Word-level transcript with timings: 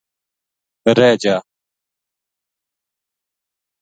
رہ 0.97 1.09
جا 1.23 1.35